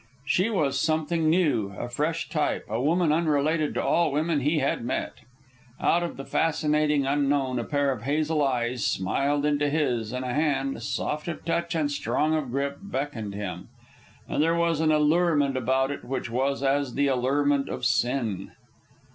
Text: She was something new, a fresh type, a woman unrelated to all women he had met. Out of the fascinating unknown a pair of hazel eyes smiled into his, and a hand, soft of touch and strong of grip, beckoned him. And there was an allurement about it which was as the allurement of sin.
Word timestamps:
She 0.25 0.49
was 0.49 0.79
something 0.79 1.29
new, 1.29 1.75
a 1.77 1.87
fresh 1.87 2.27
type, 2.27 2.65
a 2.67 2.81
woman 2.81 3.11
unrelated 3.11 3.75
to 3.75 3.83
all 3.83 4.11
women 4.11 4.39
he 4.39 4.57
had 4.57 4.83
met. 4.83 5.13
Out 5.79 6.01
of 6.01 6.17
the 6.17 6.25
fascinating 6.25 7.05
unknown 7.05 7.59
a 7.59 7.63
pair 7.63 7.91
of 7.91 8.01
hazel 8.01 8.41
eyes 8.41 8.83
smiled 8.83 9.45
into 9.45 9.69
his, 9.69 10.11
and 10.11 10.25
a 10.25 10.33
hand, 10.33 10.81
soft 10.81 11.27
of 11.27 11.45
touch 11.45 11.75
and 11.75 11.91
strong 11.91 12.33
of 12.33 12.49
grip, 12.49 12.79
beckoned 12.81 13.35
him. 13.35 13.69
And 14.27 14.41
there 14.41 14.55
was 14.55 14.79
an 14.79 14.91
allurement 14.91 15.55
about 15.55 15.91
it 15.91 16.03
which 16.03 16.31
was 16.31 16.63
as 16.63 16.95
the 16.95 17.05
allurement 17.05 17.69
of 17.69 17.85
sin. 17.85 18.53